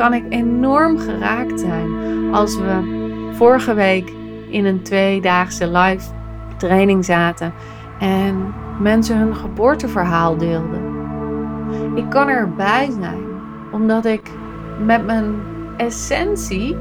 kan 0.00 0.14
ik 0.14 0.24
enorm 0.28 0.98
geraakt 0.98 1.60
zijn 1.60 1.88
als 2.34 2.56
we 2.56 2.98
vorige 3.32 3.74
week 3.74 4.12
in 4.50 4.64
een 4.64 4.82
tweedaagse 4.82 5.70
live 5.70 6.10
training 6.56 7.04
zaten 7.04 7.52
en 7.98 8.54
mensen 8.78 9.18
hun 9.18 9.36
geboorteverhaal 9.36 10.36
deelden. 10.36 10.82
Ik 11.94 12.10
kan 12.10 12.28
erbij 12.28 12.90
zijn 13.00 13.22
omdat 13.72 14.04
ik 14.04 14.30
met 14.84 15.06
mijn 15.06 15.34
essentie 15.76 16.76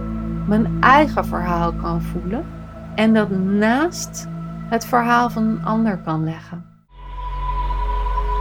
mijn 0.47 0.77
eigen 0.79 1.25
verhaal 1.25 1.73
kan 1.73 2.01
voelen 2.01 2.45
en 2.95 3.13
dat 3.13 3.29
naast 3.29 4.27
het 4.70 4.86
verhaal 4.86 5.29
van 5.29 5.43
een 5.43 5.65
ander 5.65 5.97
kan 5.97 6.23
leggen. 6.23 6.68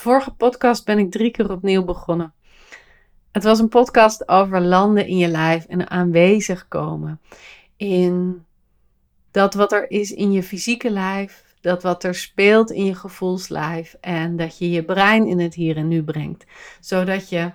Vorige 0.00 0.30
podcast 0.30 0.84
ben 0.84 0.98
ik 0.98 1.10
drie 1.10 1.30
keer 1.30 1.50
opnieuw 1.50 1.84
begonnen. 1.84 2.32
Het 3.32 3.44
was 3.44 3.58
een 3.58 3.68
podcast 3.68 4.28
over 4.28 4.60
landen 4.60 5.06
in 5.06 5.16
je 5.16 5.28
lijf 5.28 5.64
en 5.64 5.90
aanwezig 5.90 6.68
komen. 6.68 7.20
In 7.76 8.44
dat 9.30 9.54
wat 9.54 9.72
er 9.72 9.90
is 9.90 10.12
in 10.12 10.32
je 10.32 10.42
fysieke 10.42 10.90
lijf, 10.90 11.44
dat 11.60 11.82
wat 11.82 12.04
er 12.04 12.14
speelt 12.14 12.70
in 12.70 12.84
je 12.84 12.94
gevoelslijf 12.94 13.96
en 14.00 14.36
dat 14.36 14.58
je 14.58 14.70
je 14.70 14.84
brein 14.84 15.26
in 15.26 15.38
het 15.38 15.54
hier 15.54 15.76
en 15.76 15.88
nu 15.88 16.02
brengt. 16.02 16.44
Zodat 16.80 17.28
je 17.28 17.52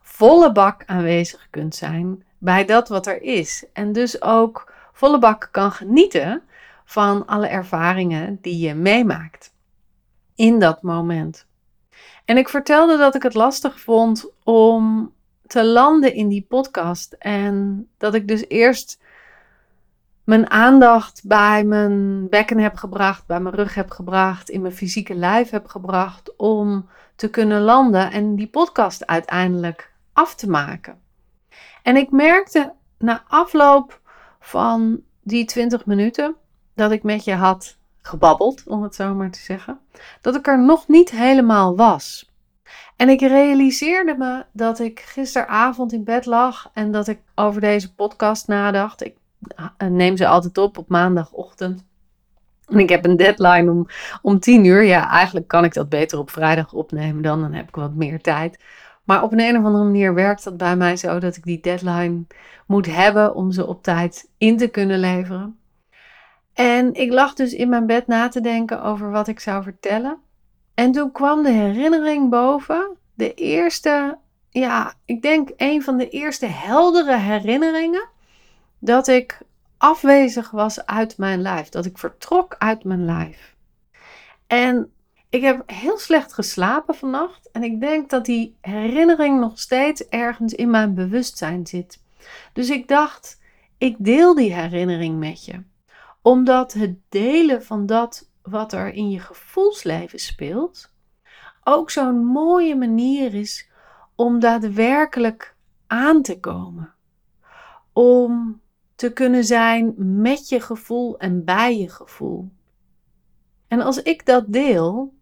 volle 0.00 0.52
bak 0.52 0.82
aanwezig 0.86 1.46
kunt 1.50 1.74
zijn 1.74 2.24
bij 2.38 2.64
dat 2.64 2.88
wat 2.88 3.06
er 3.06 3.22
is. 3.22 3.64
En 3.72 3.92
dus 3.92 4.22
ook 4.22 4.72
volle 4.92 5.18
bak 5.18 5.48
kan 5.52 5.72
genieten 5.72 6.42
van 6.84 7.26
alle 7.26 7.46
ervaringen 7.46 8.38
die 8.40 8.58
je 8.58 8.74
meemaakt 8.74 9.52
in 10.34 10.58
dat 10.58 10.82
moment. 10.82 11.46
En 12.28 12.36
ik 12.36 12.48
vertelde 12.48 12.96
dat 12.96 13.14
ik 13.14 13.22
het 13.22 13.34
lastig 13.34 13.80
vond 13.80 14.30
om 14.44 15.12
te 15.46 15.64
landen 15.64 16.14
in 16.14 16.28
die 16.28 16.46
podcast. 16.48 17.12
En 17.12 17.88
dat 17.98 18.14
ik 18.14 18.28
dus 18.28 18.44
eerst 18.48 19.00
mijn 20.24 20.50
aandacht 20.50 21.20
bij 21.24 21.64
mijn 21.64 22.28
bekken 22.28 22.58
heb 22.58 22.76
gebracht, 22.76 23.26
bij 23.26 23.40
mijn 23.40 23.54
rug 23.54 23.74
heb 23.74 23.90
gebracht, 23.90 24.48
in 24.48 24.60
mijn 24.60 24.74
fysieke 24.74 25.14
lijf 25.14 25.50
heb 25.50 25.66
gebracht 25.66 26.36
om 26.36 26.88
te 27.16 27.30
kunnen 27.30 27.60
landen 27.60 28.10
en 28.10 28.36
die 28.36 28.48
podcast 28.48 29.06
uiteindelijk 29.06 29.92
af 30.12 30.34
te 30.34 30.50
maken. 30.50 31.00
En 31.82 31.96
ik 31.96 32.10
merkte 32.10 32.72
na 32.98 33.24
afloop 33.28 34.00
van 34.40 35.02
die 35.22 35.44
20 35.44 35.86
minuten 35.86 36.36
dat 36.74 36.90
ik 36.90 37.02
met 37.02 37.24
je 37.24 37.34
had 37.34 37.77
gebabbeld, 38.08 38.62
om 38.66 38.82
het 38.82 38.94
zo 38.94 39.14
maar 39.14 39.30
te 39.30 39.38
zeggen, 39.38 39.78
dat 40.20 40.34
ik 40.34 40.46
er 40.46 40.64
nog 40.64 40.88
niet 40.88 41.10
helemaal 41.10 41.76
was. 41.76 42.32
En 42.96 43.08
ik 43.08 43.20
realiseerde 43.20 44.14
me 44.18 44.44
dat 44.52 44.78
ik 44.78 45.00
gisteravond 45.00 45.92
in 45.92 46.04
bed 46.04 46.26
lag 46.26 46.70
en 46.72 46.92
dat 46.92 47.08
ik 47.08 47.18
over 47.34 47.60
deze 47.60 47.94
podcast 47.94 48.46
nadacht. 48.46 49.04
Ik 49.04 49.16
eh, 49.76 49.88
neem 49.88 50.16
ze 50.16 50.26
altijd 50.26 50.58
op 50.58 50.78
op 50.78 50.88
maandagochtend. 50.88 51.84
En 52.66 52.78
ik 52.78 52.88
heb 52.88 53.04
een 53.04 53.16
deadline 53.16 53.70
om, 53.70 53.86
om 54.22 54.40
tien 54.40 54.64
uur. 54.64 54.82
Ja, 54.82 55.10
eigenlijk 55.10 55.48
kan 55.48 55.64
ik 55.64 55.74
dat 55.74 55.88
beter 55.88 56.18
op 56.18 56.30
vrijdag 56.30 56.72
opnemen 56.72 57.22
dan. 57.22 57.40
Dan 57.40 57.52
heb 57.52 57.68
ik 57.68 57.74
wat 57.74 57.94
meer 57.94 58.20
tijd. 58.20 58.64
Maar 59.04 59.22
op 59.22 59.32
een, 59.32 59.40
een 59.40 59.58
of 59.58 59.64
andere 59.64 59.84
manier 59.84 60.14
werkt 60.14 60.44
dat 60.44 60.56
bij 60.56 60.76
mij 60.76 60.96
zo 60.96 61.18
dat 61.18 61.36
ik 61.36 61.44
die 61.44 61.60
deadline 61.60 62.24
moet 62.66 62.86
hebben 62.86 63.34
om 63.34 63.52
ze 63.52 63.66
op 63.66 63.82
tijd 63.82 64.28
in 64.38 64.56
te 64.56 64.68
kunnen 64.68 64.98
leveren. 64.98 65.58
En 66.58 66.94
ik 66.94 67.12
lag 67.12 67.34
dus 67.34 67.52
in 67.52 67.68
mijn 67.68 67.86
bed 67.86 68.06
na 68.06 68.28
te 68.28 68.40
denken 68.40 68.82
over 68.82 69.10
wat 69.10 69.28
ik 69.28 69.40
zou 69.40 69.62
vertellen. 69.62 70.18
En 70.74 70.92
toen 70.92 71.12
kwam 71.12 71.42
de 71.42 71.50
herinnering 71.50 72.30
boven. 72.30 72.96
De 73.14 73.34
eerste, 73.34 74.18
ja, 74.50 74.94
ik 75.04 75.22
denk 75.22 75.50
een 75.56 75.82
van 75.82 75.96
de 75.96 76.08
eerste 76.08 76.46
heldere 76.46 77.16
herinneringen. 77.16 78.08
Dat 78.78 79.08
ik 79.08 79.38
afwezig 79.76 80.50
was 80.50 80.86
uit 80.86 81.18
mijn 81.18 81.42
lijf. 81.42 81.68
Dat 81.68 81.84
ik 81.84 81.98
vertrok 81.98 82.54
uit 82.58 82.84
mijn 82.84 83.04
lijf. 83.04 83.54
En 84.46 84.92
ik 85.28 85.42
heb 85.42 85.62
heel 85.66 85.98
slecht 85.98 86.32
geslapen 86.32 86.94
vannacht. 86.94 87.50
En 87.50 87.62
ik 87.62 87.80
denk 87.80 88.10
dat 88.10 88.24
die 88.24 88.56
herinnering 88.60 89.40
nog 89.40 89.58
steeds 89.58 90.08
ergens 90.08 90.54
in 90.54 90.70
mijn 90.70 90.94
bewustzijn 90.94 91.66
zit. 91.66 92.02
Dus 92.52 92.70
ik 92.70 92.88
dacht, 92.88 93.40
ik 93.78 93.96
deel 93.98 94.34
die 94.34 94.54
herinnering 94.54 95.18
met 95.18 95.44
je. 95.44 95.62
Omdat 96.28 96.72
het 96.72 96.96
delen 97.08 97.62
van 97.62 97.86
dat 97.86 98.30
wat 98.42 98.72
er 98.72 98.92
in 98.92 99.10
je 99.10 99.20
gevoelsleven 99.20 100.18
speelt, 100.18 100.92
ook 101.64 101.90
zo'n 101.90 102.24
mooie 102.24 102.76
manier 102.76 103.34
is 103.34 103.70
om 104.14 104.38
daadwerkelijk 104.38 105.56
aan 105.86 106.22
te 106.22 106.40
komen. 106.40 106.94
Om 107.92 108.60
te 108.94 109.12
kunnen 109.12 109.44
zijn 109.44 109.94
met 110.20 110.48
je 110.48 110.60
gevoel 110.60 111.18
en 111.18 111.44
bij 111.44 111.78
je 111.78 111.88
gevoel. 111.88 112.48
En 113.68 113.80
als 113.80 114.02
ik 114.02 114.26
dat 114.26 114.44
deel 114.52 115.14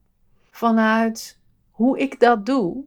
vanuit 0.51 1.39
hoe 1.71 1.99
ik 1.99 2.21
dat 2.21 2.47
doe, 2.47 2.85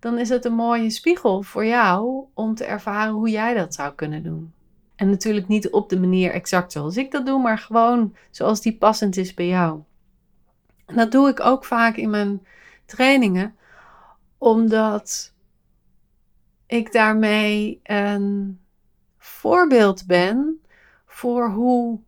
dan 0.00 0.18
is 0.18 0.28
het 0.28 0.44
een 0.44 0.54
mooie 0.54 0.90
spiegel 0.90 1.42
voor 1.42 1.64
jou 1.64 2.24
om 2.32 2.54
te 2.54 2.64
ervaren 2.64 3.12
hoe 3.12 3.30
jij 3.30 3.54
dat 3.54 3.74
zou 3.74 3.94
kunnen 3.94 4.22
doen. 4.22 4.52
En 4.96 5.10
natuurlijk 5.10 5.48
niet 5.48 5.70
op 5.70 5.88
de 5.88 6.00
manier 6.00 6.30
exact 6.30 6.72
zoals 6.72 6.96
ik 6.96 7.10
dat 7.10 7.26
doe, 7.26 7.42
maar 7.42 7.58
gewoon 7.58 8.14
zoals 8.30 8.60
die 8.60 8.76
passend 8.76 9.16
is 9.16 9.34
bij 9.34 9.46
jou. 9.46 9.80
En 10.86 10.96
dat 10.96 11.12
doe 11.12 11.28
ik 11.28 11.40
ook 11.40 11.64
vaak 11.64 11.96
in 11.96 12.10
mijn 12.10 12.46
trainingen, 12.86 13.54
omdat 14.38 15.32
ik 16.66 16.92
daarmee 16.92 17.80
een 17.82 18.58
voorbeeld 19.18 20.06
ben 20.06 20.60
voor 21.06 21.50
hoe, 21.50 22.00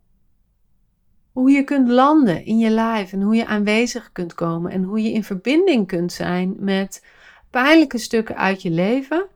hoe 1.31 1.51
je 1.51 1.63
kunt 1.63 1.89
landen 1.89 2.45
in 2.45 2.57
je 2.57 2.69
lijf 2.69 3.13
en 3.13 3.21
hoe 3.21 3.35
je 3.35 3.45
aanwezig 3.45 4.11
kunt 4.11 4.33
komen 4.33 4.71
en 4.71 4.83
hoe 4.83 5.01
je 5.01 5.11
in 5.11 5.23
verbinding 5.23 5.87
kunt 5.87 6.11
zijn 6.11 6.55
met 6.59 7.05
pijnlijke 7.49 7.97
stukken 7.97 8.37
uit 8.37 8.61
je 8.61 8.69
leven 8.69 9.27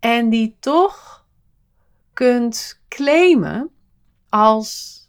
en 0.00 0.28
die 0.28 0.56
toch 0.60 1.11
kunt 2.22 2.80
claimen 2.88 3.70
als 4.28 5.00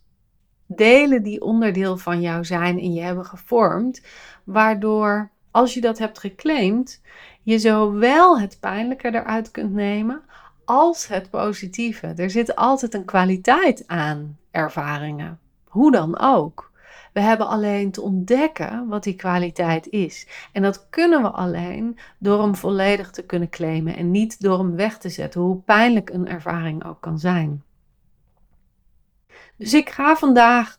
delen 0.67 1.23
die 1.23 1.41
onderdeel 1.41 1.97
van 1.97 2.21
jou 2.21 2.45
zijn 2.45 2.79
en 2.79 2.93
je 2.93 3.01
hebben 3.01 3.25
gevormd, 3.25 4.01
waardoor 4.43 5.31
als 5.51 5.73
je 5.73 5.81
dat 5.81 5.97
hebt 5.97 6.19
geclaimd, 6.19 7.01
je 7.41 7.59
zowel 7.59 8.39
het 8.39 8.57
pijnlijke 8.59 9.07
eruit 9.07 9.51
kunt 9.51 9.73
nemen 9.73 10.21
als 10.65 11.07
het 11.07 11.29
positieve. 11.29 12.13
Er 12.15 12.29
zit 12.29 12.55
altijd 12.55 12.93
een 12.93 13.05
kwaliteit 13.05 13.83
aan 13.87 14.37
ervaringen, 14.51 15.39
hoe 15.63 15.91
dan 15.91 16.19
ook. 16.19 16.71
We 17.13 17.21
hebben 17.21 17.47
alleen 17.47 17.91
te 17.91 18.01
ontdekken 18.01 18.87
wat 18.87 19.03
die 19.03 19.15
kwaliteit 19.15 19.87
is. 19.87 20.27
En 20.51 20.61
dat 20.61 20.89
kunnen 20.89 21.21
we 21.21 21.29
alleen 21.29 21.97
door 22.17 22.41
hem 22.41 22.55
volledig 22.55 23.11
te 23.11 23.23
kunnen 23.23 23.49
claimen 23.49 23.95
en 23.95 24.11
niet 24.11 24.41
door 24.41 24.57
hem 24.57 24.75
weg 24.75 24.97
te 24.97 25.09
zetten, 25.09 25.41
hoe 25.41 25.61
pijnlijk 25.61 26.09
een 26.09 26.27
ervaring 26.27 26.85
ook 26.85 27.01
kan 27.01 27.19
zijn. 27.19 27.63
Dus 29.57 29.73
ik 29.73 29.89
ga 29.89 30.15
vandaag 30.15 30.77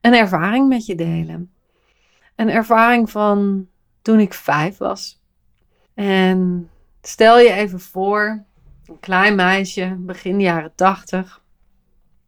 een 0.00 0.14
ervaring 0.14 0.68
met 0.68 0.86
je 0.86 0.94
delen. 0.94 1.52
Een 2.36 2.50
ervaring 2.50 3.10
van 3.10 3.68
toen 4.02 4.20
ik 4.20 4.34
vijf 4.34 4.76
was. 4.76 5.20
En 5.94 6.70
stel 7.02 7.38
je 7.38 7.52
even 7.52 7.80
voor, 7.80 8.44
een 8.86 9.00
klein 9.00 9.34
meisje, 9.34 9.96
begin 9.98 10.40
jaren 10.40 10.72
tachtig. 10.74 11.42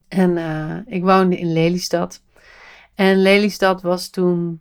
En 0.08 0.36
uh, 0.36 0.76
ik 0.86 1.02
woonde 1.02 1.38
in 1.38 1.52
Lelystad. 1.52 2.22
En 2.94 3.22
Lelystad 3.22 3.82
was 3.82 4.08
toen 4.08 4.60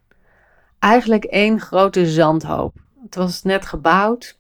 eigenlijk 0.80 1.24
één 1.24 1.60
grote 1.60 2.08
zandhoop. 2.08 2.76
Het 3.04 3.16
was 3.16 3.44
net 3.44 3.66
gebouwd. 3.66 4.38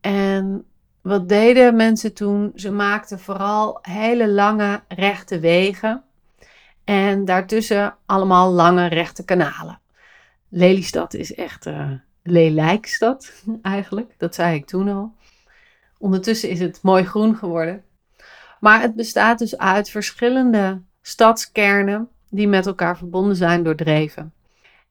En 0.00 0.64
wat 1.00 1.28
deden 1.28 1.76
mensen 1.76 2.14
toen? 2.14 2.52
Ze 2.54 2.70
maakten 2.70 3.18
vooral 3.18 3.78
hele 3.82 4.28
lange 4.28 4.80
rechte 4.88 5.40
wegen. 5.40 6.02
En 6.84 7.24
daartussen 7.24 7.96
allemaal 8.06 8.52
lange 8.52 8.86
rechte 8.86 9.24
kanalen. 9.24 9.80
Lelystad 10.48 11.14
is 11.14 11.34
echt 11.34 11.66
uh, 11.66 11.90
lelijkstad 12.22 13.32
eigenlijk. 13.62 14.14
Dat 14.18 14.34
zei 14.34 14.54
ik 14.54 14.66
toen 14.66 14.88
al. 14.88 15.12
Ondertussen 15.98 16.48
is 16.50 16.60
het 16.60 16.78
mooi 16.82 17.04
groen 17.04 17.36
geworden. 17.36 17.84
Maar 18.60 18.80
het 18.80 18.94
bestaat 18.94 19.38
dus 19.38 19.58
uit 19.58 19.90
verschillende 19.90 20.82
stadskernen 21.02 22.08
die 22.28 22.48
met 22.48 22.66
elkaar 22.66 22.96
verbonden 22.96 23.36
zijn 23.36 23.62
door 23.62 23.74
dreven. 23.74 24.32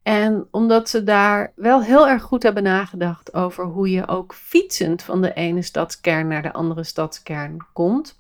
En 0.04 0.48
omdat 0.51 0.89
ze 0.89 1.04
daar 1.04 1.51
wel 1.56 1.81
heel 1.81 2.07
erg 2.07 2.24
goed 2.24 2.44
hebben 2.44 2.63
nagedacht 2.63 3.34
over 3.34 3.66
hoe 3.66 3.92
je 3.92 4.07
ook 4.07 4.34
fietsend 4.34 5.04
van 5.04 5.22
de 5.22 5.34
ene 5.34 5.62
stadskern 5.62 6.28
naar 6.28 6.42
de 6.42 6.54
andere 6.54 6.84
stadskern 6.84 7.57
komt, 7.74 8.19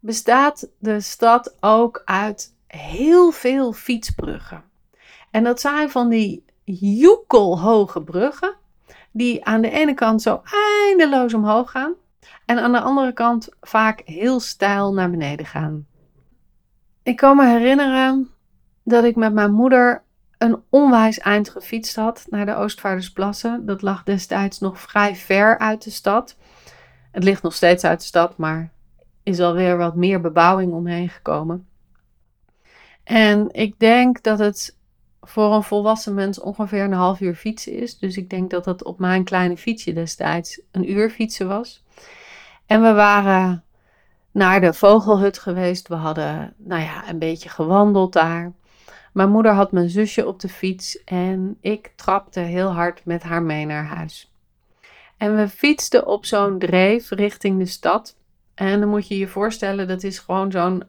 bestaat 0.00 0.68
de 0.78 1.00
stad 1.00 1.56
ook 1.60 2.02
uit 2.04 2.54
heel 2.66 3.30
veel 3.30 3.72
fietsbruggen. 3.72 4.62
En 5.30 5.44
dat 5.44 5.60
zijn 5.60 5.90
van 5.90 6.08
die 6.08 6.44
joekelhoge 6.64 8.02
bruggen, 8.02 8.54
die 9.10 9.44
aan 9.44 9.60
de 9.60 9.70
ene 9.70 9.94
kant 9.94 10.22
zo 10.22 10.42
eindeloos 10.86 11.34
omhoog 11.34 11.70
gaan 11.70 11.94
en 12.44 12.58
aan 12.58 12.72
de 12.72 12.80
andere 12.80 13.12
kant 13.12 13.48
vaak 13.60 14.02
heel 14.04 14.40
steil 14.40 14.92
naar 14.92 15.10
beneden 15.10 15.46
gaan. 15.46 15.86
Ik 17.02 17.16
kan 17.16 17.36
me 17.36 17.46
herinneren 17.46 18.30
dat 18.88 19.04
ik 19.04 19.16
met 19.16 19.32
mijn 19.32 19.52
moeder 19.52 20.02
een 20.38 20.62
onwijs 20.68 21.18
eind 21.18 21.48
gefietst 21.48 21.96
had 21.96 22.26
naar 22.30 22.46
de 22.46 22.54
Oostvaardersplassen. 22.54 23.66
Dat 23.66 23.82
lag 23.82 24.02
destijds 24.02 24.58
nog 24.58 24.80
vrij 24.80 25.16
ver 25.16 25.58
uit 25.58 25.84
de 25.84 25.90
stad. 25.90 26.36
Het 27.10 27.24
ligt 27.24 27.42
nog 27.42 27.54
steeds 27.54 27.84
uit 27.84 28.00
de 28.00 28.06
stad, 28.06 28.36
maar 28.36 28.70
is 29.22 29.40
alweer 29.40 29.76
wat 29.76 29.94
meer 29.94 30.20
bebouwing 30.20 30.72
omheen 30.72 31.08
gekomen. 31.08 31.66
En 33.04 33.48
ik 33.52 33.78
denk 33.78 34.22
dat 34.22 34.38
het 34.38 34.76
voor 35.20 35.54
een 35.54 35.62
volwassen 35.62 36.14
mens 36.14 36.40
ongeveer 36.40 36.84
een 36.84 36.92
half 36.92 37.20
uur 37.20 37.34
fietsen 37.34 37.72
is. 37.72 37.98
Dus 37.98 38.16
ik 38.16 38.30
denk 38.30 38.50
dat 38.50 38.64
dat 38.64 38.84
op 38.84 38.98
mijn 38.98 39.24
kleine 39.24 39.56
fietsje 39.56 39.92
destijds 39.92 40.60
een 40.70 40.90
uur 40.90 41.10
fietsen 41.10 41.48
was. 41.48 41.84
En 42.66 42.82
we 42.82 42.92
waren 42.92 43.64
naar 44.30 44.60
de 44.60 44.72
vogelhut 44.72 45.38
geweest. 45.38 45.88
We 45.88 45.94
hadden, 45.94 46.54
nou 46.56 46.82
ja, 46.82 47.08
een 47.08 47.18
beetje 47.18 47.48
gewandeld 47.48 48.12
daar. 48.12 48.52
Mijn 49.18 49.30
moeder 49.30 49.52
had 49.52 49.72
mijn 49.72 49.90
zusje 49.90 50.26
op 50.26 50.40
de 50.40 50.48
fiets 50.48 51.04
en 51.04 51.56
ik 51.60 51.92
trapte 51.96 52.40
heel 52.40 52.72
hard 52.72 53.04
met 53.04 53.22
haar 53.22 53.42
mee 53.42 53.66
naar 53.66 53.84
huis. 53.84 54.32
En 55.16 55.36
we 55.36 55.48
fietsten 55.48 56.06
op 56.06 56.26
zo'n 56.26 56.58
dreef 56.58 57.10
richting 57.10 57.58
de 57.58 57.66
stad. 57.66 58.16
En 58.54 58.80
dan 58.80 58.88
moet 58.88 59.08
je 59.08 59.18
je 59.18 59.28
voorstellen, 59.28 59.88
dat 59.88 60.02
is 60.02 60.18
gewoon 60.18 60.50
zo'n 60.50 60.82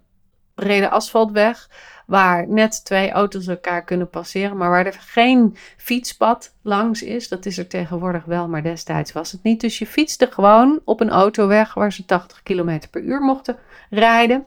brede 0.55 0.89
asfaltweg. 0.89 1.69
Waar 2.05 2.47
net 2.47 2.85
twee 2.85 3.11
auto's 3.11 3.47
elkaar 3.47 3.83
kunnen 3.83 4.09
passeren, 4.09 4.57
maar 4.57 4.69
waar 4.69 4.85
er 4.85 4.99
geen 4.99 5.55
fietspad 5.77 6.55
langs 6.61 7.03
is. 7.03 7.27
Dat 7.27 7.45
is 7.45 7.57
er 7.57 7.67
tegenwoordig 7.67 8.25
wel, 8.25 8.47
maar 8.47 8.63
destijds 8.63 9.11
was 9.11 9.31
het 9.31 9.43
niet. 9.43 9.61
Dus 9.61 9.79
je 9.79 9.87
fietste 9.87 10.27
gewoon 10.31 10.79
op 10.83 10.99
een 10.99 11.09
autoweg 11.09 11.73
waar 11.73 11.93
ze 11.93 12.05
80 12.05 12.43
km 12.43 12.79
per 12.91 13.01
uur 13.01 13.21
mochten 13.21 13.57
rijden. 13.89 14.45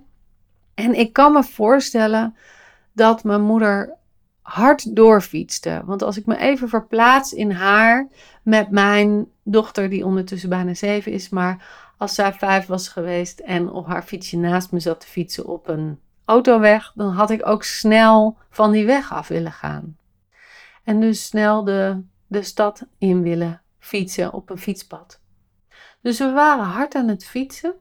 En 0.75 0.95
ik 0.95 1.13
kan 1.13 1.33
me 1.33 1.43
voorstellen 1.43 2.37
dat 2.93 3.25
mijn 3.25 3.43
moeder 3.43 3.97
hard 4.43 4.97
doorfietste. 4.97 5.83
Want 5.85 6.03
als 6.03 6.17
ik 6.17 6.27
me 6.27 6.37
even 6.37 6.69
verplaats 6.69 7.33
in 7.33 7.51
haar 7.51 8.09
met 8.43 8.71
mijn 8.71 9.27
dochter, 9.43 9.91
die 9.91 10.05
ondertussen 10.05 10.49
bijna 10.49 10.75
zeven 10.75 11.13
is, 11.13 11.29
maar 11.29 11.65
als 11.97 12.15
zij 12.15 12.33
vijf 12.33 12.67
was 12.67 12.89
geweest 12.89 13.39
en 13.39 13.71
op 13.71 13.87
haar 13.87 14.03
fietsje 14.03 14.37
naast 14.37 14.73
me 14.73 14.81
zat 14.81 15.01
te 15.01 15.07
fietsen 15.07 15.47
op 15.47 15.69
een 15.69 16.01
autoweg, 16.25 16.93
dan 16.95 17.13
had 17.13 17.31
ik 17.31 17.47
ook 17.47 17.65
snel 17.65 18.37
van 18.51 18.71
die 18.73 18.87
weg 18.87 19.13
af 19.13 19.29
willen 19.29 19.53
gaan. 19.53 19.97
En 20.85 21.01
dus 21.01 21.27
snel 21.27 21.65
de, 21.65 22.03
de 22.27 22.43
stad 22.43 22.87
in 22.99 23.23
willen 23.23 23.63
fietsen 23.79 24.33
op 24.33 24.51
een 24.51 24.59
fietspad. 24.59 25.21
Dus 26.01 26.19
we 26.19 26.31
waren 26.31 26.65
hard 26.65 26.95
aan 26.95 27.09
het 27.09 27.25
fietsen 27.25 27.75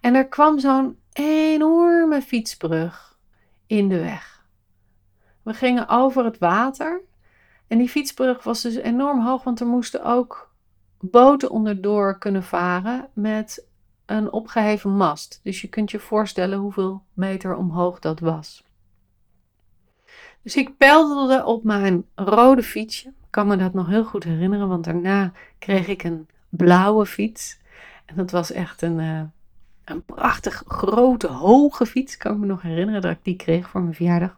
en 0.00 0.14
er 0.14 0.28
kwam 0.28 0.58
zo'n 0.58 0.98
enorme 1.12 2.22
fietsbrug 2.22 3.07
in 3.68 3.88
de 3.88 3.98
weg. 3.98 4.46
We 5.42 5.54
gingen 5.54 5.88
over 5.88 6.24
het 6.24 6.38
water 6.38 7.00
en 7.66 7.78
die 7.78 7.88
fietsbrug 7.88 8.42
was 8.42 8.62
dus 8.62 8.74
enorm 8.74 9.20
hoog, 9.20 9.44
want 9.44 9.60
er 9.60 9.66
moesten 9.66 10.04
ook 10.04 10.50
boten 11.00 11.50
onderdoor 11.50 12.18
kunnen 12.18 12.42
varen 12.42 13.08
met 13.12 13.66
een 14.06 14.32
opgeheven 14.32 14.90
mast. 14.90 15.40
Dus 15.42 15.60
je 15.60 15.68
kunt 15.68 15.90
je 15.90 15.98
voorstellen 15.98 16.58
hoeveel 16.58 17.02
meter 17.12 17.56
omhoog 17.56 17.98
dat 17.98 18.20
was. 18.20 18.64
Dus 20.42 20.56
ik 20.56 20.76
peldelde 20.76 21.44
op 21.44 21.64
mijn 21.64 22.04
rode 22.14 22.62
fietsje. 22.62 23.08
Ik 23.08 23.14
kan 23.30 23.46
me 23.46 23.56
dat 23.56 23.72
nog 23.72 23.86
heel 23.86 24.04
goed 24.04 24.24
herinneren, 24.24 24.68
want 24.68 24.84
daarna 24.84 25.32
kreeg 25.58 25.86
ik 25.86 26.02
een 26.02 26.28
blauwe 26.48 27.06
fiets. 27.06 27.58
En 28.04 28.16
dat 28.16 28.30
was 28.30 28.52
echt 28.52 28.82
een, 28.82 28.98
uh, 28.98 29.22
een 29.90 30.04
prachtig 30.04 30.62
grote, 30.66 31.26
hoge 31.26 31.86
fiets. 31.86 32.12
Ik 32.12 32.18
kan 32.18 32.40
me 32.40 32.46
nog 32.46 32.62
herinneren 32.62 33.00
dat 33.02 33.10
ik 33.10 33.18
die 33.22 33.36
kreeg 33.36 33.68
voor 33.68 33.80
mijn 33.82 33.94
verjaardag. 33.94 34.36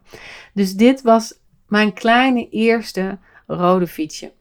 Dus 0.53 0.73
dit 0.73 1.01
was 1.01 1.39
mijn 1.67 1.93
kleine 1.93 2.49
eerste 2.49 3.17
rode 3.47 3.87
fietsje. 3.87 4.31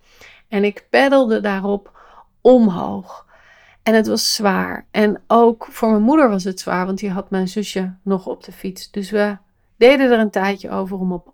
En 0.48 0.64
ik 0.64 0.86
peddelde 0.90 1.40
daarop 1.40 1.98
omhoog. 2.40 3.26
En 3.82 3.94
het 3.94 4.06
was 4.06 4.34
zwaar. 4.34 4.86
En 4.90 5.22
ook 5.26 5.66
voor 5.70 5.90
mijn 5.90 6.02
moeder 6.02 6.28
was 6.28 6.44
het 6.44 6.60
zwaar, 6.60 6.86
want 6.86 6.98
die 6.98 7.10
had 7.10 7.30
mijn 7.30 7.48
zusje 7.48 7.94
nog 8.02 8.26
op 8.26 8.44
de 8.44 8.52
fiets. 8.52 8.90
Dus 8.90 9.10
we 9.10 9.36
deden 9.76 10.10
er 10.10 10.18
een 10.18 10.30
tijdje 10.30 10.70
over 10.70 10.98
om 10.98 11.12
op 11.12 11.32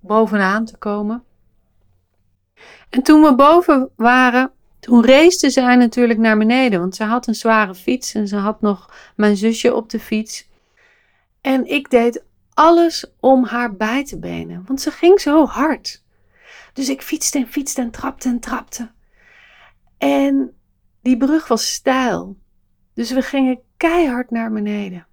bovenaan 0.00 0.64
te 0.64 0.76
komen. 0.76 1.22
En 2.90 3.02
toen 3.02 3.22
we 3.22 3.34
boven 3.34 3.90
waren, 3.96 4.50
toen 4.86 5.04
race 5.04 5.50
zij 5.50 5.76
natuurlijk 5.76 6.18
naar 6.18 6.38
beneden, 6.38 6.80
want 6.80 6.96
ze 6.96 7.04
had 7.04 7.26
een 7.26 7.34
zware 7.34 7.74
fiets 7.74 8.14
en 8.14 8.28
ze 8.28 8.36
had 8.36 8.60
nog 8.60 8.94
mijn 9.16 9.36
zusje 9.36 9.74
op 9.74 9.90
de 9.90 10.00
fiets. 10.00 10.48
En 11.40 11.66
ik 11.66 11.90
deed 11.90 12.24
alles 12.54 13.06
om 13.20 13.44
haar 13.44 13.76
bij 13.76 14.04
te 14.04 14.18
benen, 14.18 14.64
want 14.66 14.80
ze 14.80 14.90
ging 14.90 15.20
zo 15.20 15.46
hard. 15.46 16.02
Dus 16.72 16.88
ik 16.88 17.02
fietste 17.02 17.38
en 17.38 17.46
fietste 17.46 17.80
en 17.80 17.90
trapte 17.90 18.28
en 18.28 18.40
trapte. 18.40 18.90
En 19.98 20.52
die 21.02 21.16
brug 21.16 21.48
was 21.48 21.72
steil. 21.72 22.36
Dus 22.94 23.10
we 23.10 23.22
gingen 23.22 23.60
keihard 23.76 24.30
naar 24.30 24.52
beneden. 24.52 25.06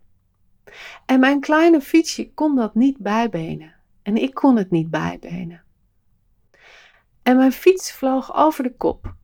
En 1.05 1.19
mijn 1.19 1.39
kleine 1.39 1.81
fietsje 1.81 2.33
kon 2.33 2.55
dat 2.55 2.75
niet 2.75 2.97
bijbenen. 2.97 3.73
En 4.01 4.17
ik 4.17 4.33
kon 4.33 4.55
het 4.55 4.71
niet 4.71 4.89
bijbenen. 4.89 5.63
En 7.23 7.37
mijn 7.37 7.51
fiets 7.51 7.91
vloog 7.91 8.35
over 8.35 8.63
de 8.63 8.75
kop. 8.75 9.15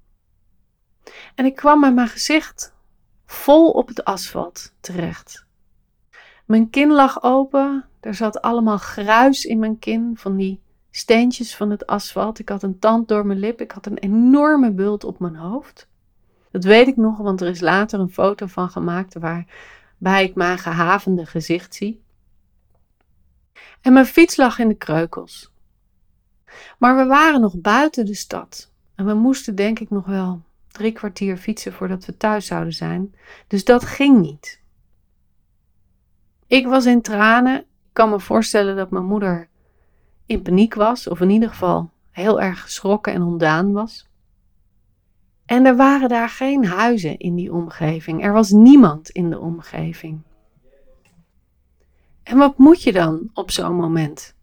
En 1.36 1.46
ik 1.46 1.56
kwam 1.56 1.79
met 1.79 1.94
mijn 1.94 2.08
gezicht 2.08 2.74
vol 3.25 3.72
op 3.72 3.88
het 3.88 4.03
asfalt 4.03 4.74
terecht. 4.79 5.46
Mijn 6.46 6.70
kin 6.70 6.91
lag 6.91 7.24
open. 7.24 7.86
Er 8.00 8.13
zat 8.13 8.41
allemaal 8.41 8.77
gruis 8.77 9.46
in 9.46 9.60
mijn 9.60 9.79
kin 9.79 10.12
van 10.18 10.36
die 10.36 10.60
steentjes 10.91 11.56
van 11.56 11.70
het 11.70 11.88
asfalt. 11.88 12.39
Ik 12.39 12.50
had 12.50 12.63
een 12.63 12.79
tand 12.79 13.08
door 13.08 13.25
mijn 13.25 13.39
lip. 13.39 13.62
Ik 13.62 13.72
had 13.72 13.86
een 13.86 13.98
enorme 13.98 14.72
bult 14.72 15.03
op 15.03 15.20
mijn 15.20 15.36
hoofd. 15.36 15.88
Dat 16.51 16.63
weet 16.63 16.88
ik 16.88 16.96
nog, 16.96 17.18
want 17.18 17.41
er 17.41 17.48
is 17.48 17.60
later 17.60 18.00
een 18.00 18.12
foto 18.12 18.46
van 18.46 18.70
gemaakt 18.70 19.13
waarbij 19.13 20.24
ik 20.24 20.36
mijn 20.36 20.58
gehavende 20.58 21.25
gezicht 21.25 21.75
zie. 21.75 22.01
En 23.82 23.94
mijn 23.94 24.06
fiets 24.06 24.36
lag 24.36 24.60
in 24.60 24.68
de 24.68 24.75
kreukels. 24.75 25.51
Maar 26.77 26.98
we 26.98 27.06
waren 27.06 27.41
nog 27.41 27.58
buiten 27.58 28.06
de 28.06 28.15
stad. 28.15 28.72
En 28.96 29.06
we 29.06 29.13
moesten 29.13 29.56
denk 29.56 29.79
ik 29.79 29.89
nog 29.89 30.06
wel 30.06 30.41
drie 30.71 30.91
kwartier 30.91 31.38
fietsen 31.38 31.73
voordat 31.73 32.05
we 32.05 32.17
thuis 32.17 32.45
zouden 32.45 32.73
zijn. 32.73 33.15
Dus 33.47 33.63
dat 33.65 33.85
ging 33.85 34.19
niet. 34.19 34.61
Ik 36.47 36.67
was 36.67 36.85
in 36.85 37.01
tranen. 37.01 37.59
Ik 37.59 37.65
kan 37.93 38.09
me 38.09 38.19
voorstellen 38.19 38.75
dat 38.75 38.91
mijn 38.91 39.05
moeder 39.05 39.49
in 40.25 40.41
paniek 40.41 40.73
was, 40.73 41.07
of 41.07 41.21
in 41.21 41.29
ieder 41.29 41.49
geval 41.49 41.91
heel 42.11 42.41
erg 42.41 42.61
geschrokken 42.61 43.13
en 43.13 43.21
ontdaan 43.21 43.71
was. 43.71 44.07
En 45.45 45.65
er 45.65 45.75
waren 45.75 46.09
daar 46.09 46.29
geen 46.29 46.65
huizen 46.65 47.17
in 47.17 47.35
die 47.35 47.53
omgeving. 47.53 48.23
Er 48.23 48.33
was 48.33 48.49
niemand 48.49 49.09
in 49.09 49.29
de 49.29 49.39
omgeving. 49.39 50.21
En 52.23 52.38
wat 52.38 52.57
moet 52.57 52.83
je 52.83 52.91
dan 52.91 53.29
op 53.33 53.51
zo'n 53.51 53.75
moment? 53.75 54.35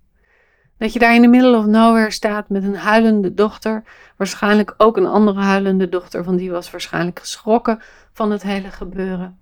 Dat 0.79 0.93
je 0.93 0.99
daar 0.99 1.15
in 1.15 1.23
de 1.23 1.29
middle 1.29 1.57
of 1.59 1.67
nowhere 1.67 2.11
staat 2.11 2.49
met 2.49 2.65
een 2.65 2.77
huilende 2.77 3.35
dochter. 3.35 3.85
Waarschijnlijk 4.17 4.75
ook 4.77 4.97
een 4.97 5.07
andere 5.07 5.41
huilende 5.41 5.89
dochter, 5.89 6.25
want 6.25 6.39
die 6.39 6.51
was 6.51 6.71
waarschijnlijk 6.71 7.19
geschrokken 7.19 7.81
van 8.13 8.31
het 8.31 8.43
hele 8.43 8.71
gebeuren. 8.71 9.39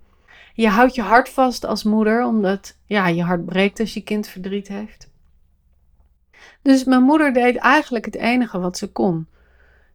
Je 0.53 0.69
houdt 0.69 0.95
je 0.95 1.01
hart 1.01 1.29
vast 1.29 1.65
als 1.65 1.83
moeder, 1.83 2.25
omdat 2.25 2.77
ja, 2.85 3.07
je 3.07 3.23
hart 3.23 3.45
breekt 3.45 3.79
als 3.79 3.93
je 3.93 4.03
kind 4.03 4.27
verdriet 4.27 4.67
heeft. 4.67 5.09
Dus 6.61 6.83
mijn 6.83 7.03
moeder 7.03 7.33
deed 7.33 7.55
eigenlijk 7.55 8.05
het 8.05 8.15
enige 8.15 8.59
wat 8.59 8.77
ze 8.77 8.91
kon. 8.91 9.27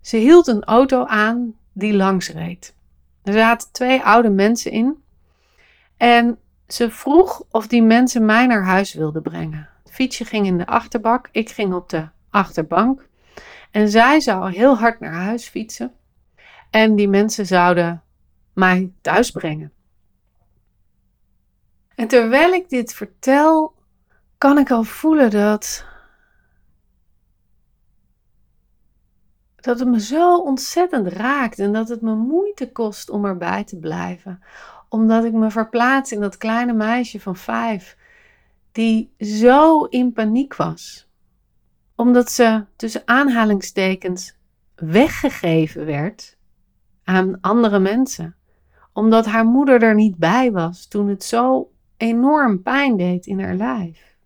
Ze 0.01 0.17
hield 0.17 0.47
een 0.47 0.65
auto 0.65 1.05
aan 1.05 1.55
die 1.73 1.95
langs 1.95 2.31
reed. 2.31 2.75
Er 3.23 3.33
zaten 3.33 3.69
twee 3.73 4.01
oude 4.01 4.31
mensen 4.31 4.71
in. 4.71 5.03
En 5.97 6.39
ze 6.69 6.91
vroeg 6.91 7.43
of 7.51 7.67
die 7.67 7.83
mensen 7.83 8.25
mij 8.25 8.47
naar 8.47 8.65
huis 8.65 8.95
wilden 8.95 9.23
brengen. 9.23 9.70
Fietsje 9.91 10.25
ging 10.25 10.47
in 10.47 10.59
de 10.59 10.67
achterbak, 10.67 11.29
ik 11.33 11.51
ging 11.51 11.75
op 11.75 11.89
de 11.89 12.09
achterbank. 12.31 13.09
En 13.71 13.89
zij 13.89 14.21
zou 14.21 14.53
heel 14.53 14.79
hard 14.79 15.01
naar 15.01 15.13
huis 15.13 15.49
fietsen. 15.49 15.95
En 16.71 16.95
die 16.97 17.09
mensen 17.09 17.47
zouden 17.47 18.03
mij 18.55 18.93
thuis 19.01 19.31
brengen. 19.31 19.73
En 21.95 22.09
terwijl 22.09 22.53
ik 22.53 22.69
dit 22.69 22.95
vertel, 22.95 23.75
kan 24.39 24.59
ik 24.59 24.71
al 24.71 24.83
voelen 24.83 25.31
dat. 25.31 25.85
Dat 29.57 29.79
het 29.79 29.89
me 29.89 30.01
zo 30.01 30.39
ontzettend 30.39 31.07
raakt 31.07 31.59
en 31.59 31.73
dat 31.73 31.89
het 31.89 32.01
me 32.01 32.15
moeite 32.15 32.73
kost 32.73 33.11
om 33.11 33.25
erbij 33.25 33.65
te 33.65 33.79
blijven. 33.79 34.43
Omdat 34.89 35.25
ik 35.25 35.33
me 35.33 35.51
verplaats 35.51 36.13
in 36.13 36.21
dat 36.21 36.37
kleine 36.37 36.73
meisje 36.73 37.21
van 37.21 37.37
vijf, 37.37 37.97
die 38.73 39.15
zo 39.19 39.85
in 39.85 40.13
paniek 40.13 40.57
was. 40.57 41.09
Omdat 41.95 42.31
ze 42.31 42.65
tussen 42.77 43.03
aanhalingstekens 43.05 44.37
weggegeven 44.75 45.87
werd 45.87 46.39
aan 47.05 47.41
andere 47.41 47.79
mensen. 47.79 48.37
Omdat 48.93 49.27
haar 49.27 49.45
moeder 49.45 49.83
er 49.83 49.95
niet 49.95 50.17
bij 50.17 50.53
was 50.53 50.87
toen 50.87 51.09
het 51.09 51.25
zo 51.25 51.73
enorm 51.97 52.63
pijn 52.63 52.97
deed 52.97 53.27
in 53.27 53.41
haar 53.41 53.55
lijf. 53.55 54.17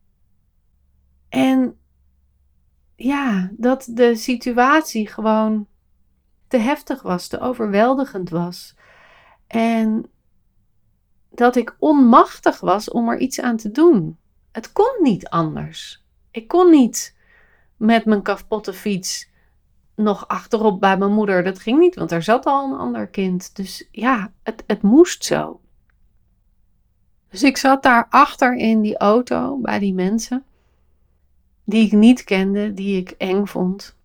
En 1.28 1.78
ja, 2.96 3.50
dat 3.56 3.88
de 3.90 4.14
situatie 4.14 5.08
gewoon 5.08 5.66
te 6.48 6.56
heftig 6.56 7.02
was, 7.02 7.28
te 7.28 7.40
overweldigend 7.40 8.30
was. 8.30 8.74
En 9.46 10.06
dat 11.30 11.56
ik 11.56 11.76
onmachtig 11.78 12.60
was 12.60 12.90
om 12.90 13.08
er 13.08 13.18
iets 13.18 13.40
aan 13.40 13.56
te 13.56 13.70
doen. 13.70 14.18
Het 14.54 14.72
kon 14.72 14.96
niet 15.02 15.28
anders. 15.28 16.04
Ik 16.30 16.48
kon 16.48 16.70
niet 16.70 17.16
met 17.76 18.04
mijn 18.04 18.22
kapotte 18.22 18.72
fiets 18.72 19.28
nog 19.94 20.28
achterop 20.28 20.80
bij 20.80 20.96
mijn 20.98 21.12
moeder. 21.12 21.44
Dat 21.44 21.58
ging 21.58 21.78
niet, 21.78 21.94
want 21.94 22.12
er 22.12 22.22
zat 22.22 22.44
al 22.44 22.72
een 22.72 22.78
ander 22.78 23.06
kind. 23.06 23.56
Dus 23.56 23.88
ja, 23.90 24.32
het, 24.42 24.64
het 24.66 24.82
moest 24.82 25.24
zo. 25.24 25.60
Dus 27.28 27.42
ik 27.42 27.56
zat 27.56 27.82
daar 27.82 28.06
achter 28.10 28.56
in 28.56 28.80
die 28.80 28.96
auto 28.96 29.58
bij 29.60 29.78
die 29.78 29.94
mensen 29.94 30.44
die 31.64 31.86
ik 31.86 31.92
niet 31.92 32.24
kende, 32.24 32.74
die 32.74 33.00
ik 33.00 33.10
eng 33.10 33.46
vond. 33.46 33.96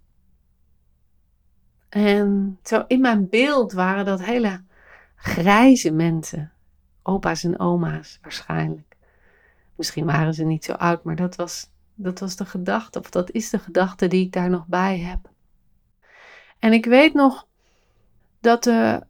En 1.90 2.60
zo 2.64 2.84
in 2.88 3.02
mijn 3.02 3.30
beeld 3.30 3.72
waren 3.72 4.06
dat 4.06 4.24
hele 4.24 4.62
grijze 5.16 5.92
mensen, 5.92 6.52
opa's 7.04 7.44
en 7.44 7.60
oma's 7.60 8.20
waarschijnlijk. 8.22 8.89
Misschien 9.80 10.06
waren 10.06 10.34
ze 10.34 10.44
niet 10.44 10.66
zo 10.66 10.72
oud, 10.72 11.04
maar 11.04 11.16
dat 11.16 11.36
was, 11.36 11.70
dat 11.96 12.20
was 12.20 12.36
de 12.36 12.46
gedachte, 12.46 13.00
of 13.00 13.10
dat 13.10 13.32
is 13.32 13.50
de 13.50 13.60
gedachte 13.60 14.08
die 14.08 14.26
ik 14.26 14.32
daar 14.32 14.50
nog 14.50 14.68
bij 14.68 15.00
heb. 15.00 15.20
En 16.60 16.74
ik 16.74 16.86
weet 16.86 17.14
nog 17.14 17.48
dat 18.40 18.64
de 18.64 19.04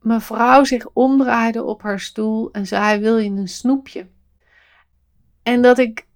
mevrouw 0.00 0.64
zich 0.64 0.88
omdraaide 0.92 1.62
op 1.62 1.82
haar 1.82 2.00
stoel 2.00 2.50
en 2.50 2.66
zei: 2.66 3.00
Wil 3.00 3.18
je 3.18 3.30
een 3.30 3.48
snoepje? 3.48 4.06
En 5.42 5.62
dat 5.62 5.78
ik 5.78 6.06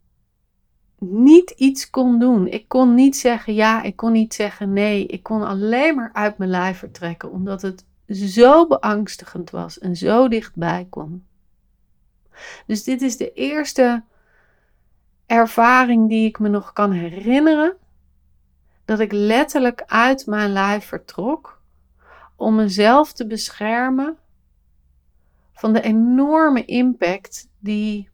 niet 0.99 1.51
iets 1.51 1.91
kon 1.91 2.19
doen. 2.19 2.47
Ik 2.47 2.69
kon 2.69 2.95
niet 2.95 3.17
zeggen 3.17 3.55
ja, 3.55 3.83
ik 3.83 3.97
kon 3.97 4.13
niet 4.13 4.35
zeggen 4.35 4.73
nee. 4.73 5.07
Ik 5.07 5.23
kon 5.23 5.43
alleen 5.43 5.95
maar 5.95 6.11
uit 6.13 6.39
mijn 6.39 6.51
lijf 6.51 6.79
vertrekken, 6.79 7.31
omdat 7.31 7.63
het 7.63 7.85
zo 8.07 8.67
beangstigend 8.67 9.51
was 9.51 9.79
en 9.79 9.97
zo 9.97 10.29
dichtbij 10.29 10.87
kon. 10.91 11.31
Dus 12.67 12.85
dit 12.85 13.03
is 13.03 13.17
de 13.17 13.33
eerste 13.33 14.03
ervaring 15.27 16.09
die 16.09 16.29
ik 16.29 16.39
me 16.39 16.49
nog 16.49 16.73
kan 16.73 16.93
herinneren. 16.93 17.77
Dat 18.85 19.01
ik 19.01 19.13
letterlijk 19.13 19.83
uit 19.87 20.27
mijn 20.27 20.53
lijf 20.53 20.85
vertrok 20.85 21.61
om 22.37 22.55
mezelf 22.55 23.13
te 23.13 23.27
beschermen 23.27 24.17
van 25.53 25.73
de 25.73 25.81
enorme 25.81 26.65
impact 26.65 27.49
die 27.59 28.11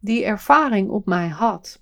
die 0.00 0.24
ervaring 0.24 0.90
op 0.90 1.06
mij 1.06 1.28
had. 1.28 1.80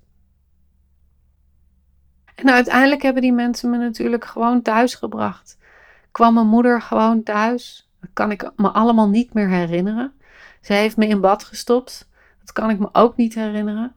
En 2.34 2.50
uiteindelijk 2.50 3.02
hebben 3.02 3.22
die 3.22 3.32
mensen 3.32 3.70
me 3.70 3.76
natuurlijk 3.76 4.24
gewoon 4.24 4.62
thuis 4.62 4.94
gebracht. 4.94 5.58
Kwam 6.10 6.34
mijn 6.34 6.46
moeder 6.46 6.82
gewoon 6.82 7.22
thuis. 7.22 7.90
Dat 8.00 8.10
kan 8.12 8.30
ik 8.30 8.50
me 8.56 8.68
allemaal 8.68 9.08
niet 9.08 9.34
meer 9.34 9.48
herinneren. 9.48 10.12
Ze 10.60 10.72
heeft 10.72 10.96
me 10.96 11.06
in 11.06 11.20
bad 11.20 11.44
gestopt. 11.44 12.08
Dat 12.40 12.52
kan 12.52 12.70
ik 12.70 12.78
me 12.78 12.88
ook 12.92 13.16
niet 13.16 13.34
herinneren. 13.34 13.94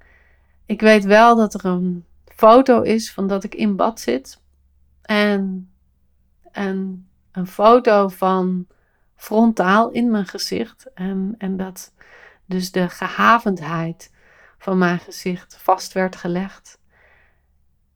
Ik 0.65 0.82
weet 0.82 1.03
wel 1.03 1.36
dat 1.36 1.53
er 1.53 1.65
een 1.65 2.06
foto 2.25 2.82
is 2.82 3.13
van 3.13 3.27
dat 3.27 3.44
ik 3.44 3.56
in 3.56 3.75
bad 3.75 4.00
zit. 4.00 4.41
En, 5.01 5.72
en 6.51 7.08
een 7.32 7.48
foto 7.48 8.08
van 8.08 8.68
frontaal 9.15 9.89
in 9.89 10.12
mijn 10.12 10.25
gezicht. 10.25 10.94
En, 10.94 11.36
en 11.38 11.58
dat 11.58 11.94
dus 12.46 12.72
de 12.72 12.89
gehavendheid 12.89 14.12
van 14.58 14.77
mijn 14.77 15.00
gezicht 15.00 15.58
vast 15.58 15.94
werd 15.94 16.15
gelegd. 16.15 16.80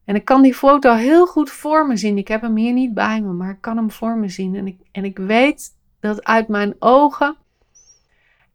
En 0.03 0.15
ik 0.15 0.25
kan 0.25 0.41
die 0.41 0.53
foto 0.53 0.93
heel 0.93 1.25
goed 1.25 1.50
voor 1.50 1.88
me 1.88 1.98
zien. 1.98 2.17
Ik 2.17 2.27
heb 2.27 2.41
hem 2.41 2.55
hier 2.55 2.74
niet 2.74 2.93
bij 2.93 3.22
me, 3.22 3.31
maar 3.31 3.50
ik 3.50 3.62
kan 3.62 3.77
hem 3.77 3.91
voor 3.91 4.17
me 4.17 4.29
zien. 4.29 4.55
En 4.55 4.67
ik, 4.67 4.79
en 4.91 5.05
ik 5.05 5.17
weet 5.17 5.75
dat 6.00 6.24
uit 6.24 6.48
mijn 6.48 6.75
ogen 6.79 7.38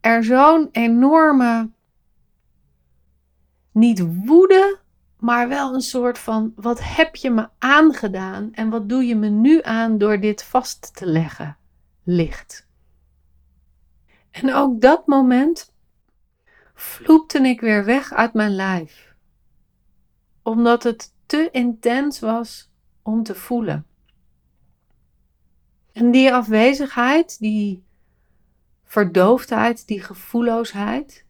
er 0.01 0.25
zo'n 0.25 0.69
enorme, 0.73 1.71
niet 3.73 4.25
woede, 4.25 4.79
maar 5.19 5.49
wel 5.49 5.75
een 5.75 5.81
soort 5.81 6.19
van: 6.19 6.53
wat 6.57 6.81
heb 6.83 7.17
je 7.17 7.31
me 7.31 7.49
aangedaan 7.59 8.53
en 8.53 8.71
wat 8.71 8.89
doe 8.89 9.07
je 9.07 9.17
me 9.17 9.29
nu 9.29 9.63
aan 9.63 9.99
door 9.99 10.21
dit 10.21 10.45
vast 10.45 10.97
te 10.97 11.07
leggen? 11.07 11.57
Licht. 12.03 12.69
En 14.31 14.55
ook 14.55 14.81
dat 14.81 15.07
moment 15.07 15.73
vloepte 16.75 17.39
ik 17.39 17.61
weer 17.61 17.85
weg 17.85 18.13
uit 18.13 18.33
mijn 18.33 18.55
lijf, 18.55 19.15
omdat 20.43 20.83
het 20.83 21.15
te 21.27 21.49
intens 21.53 22.21
was 22.21 22.71
om 23.03 23.23
te 23.23 23.35
voelen. 23.35 23.87
En 25.93 26.11
die 26.11 26.35
afwezigheid, 26.35 27.39
die 27.39 27.85
verdoofdheid, 28.91 29.87
die 29.87 30.03
gevoelloosheid, 30.03 31.25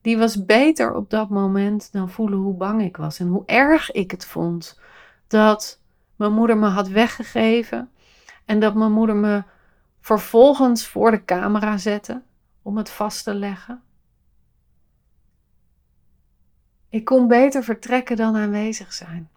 die 0.00 0.18
was 0.18 0.44
beter 0.44 0.94
op 0.94 1.10
dat 1.10 1.28
moment 1.28 1.92
dan 1.92 2.10
voelen 2.10 2.38
hoe 2.38 2.54
bang 2.54 2.82
ik 2.82 2.96
was 2.96 3.18
en 3.18 3.26
hoe 3.26 3.42
erg 3.46 3.90
ik 3.90 4.10
het 4.10 4.26
vond 4.26 4.80
dat 5.26 5.80
mijn 6.16 6.32
moeder 6.32 6.58
me 6.58 6.66
had 6.66 6.88
weggegeven 6.88 7.90
en 8.44 8.60
dat 8.60 8.74
mijn 8.74 8.92
moeder 8.92 9.16
me 9.16 9.42
vervolgens 10.00 10.86
voor 10.86 11.10
de 11.10 11.24
camera 11.24 11.78
zette 11.78 12.22
om 12.62 12.76
het 12.76 12.90
vast 12.90 13.24
te 13.24 13.34
leggen. 13.34 13.82
Ik 16.88 17.04
kon 17.04 17.28
beter 17.28 17.64
vertrekken 17.64 18.16
dan 18.16 18.36
aanwezig 18.36 18.92
zijn. 18.92 19.30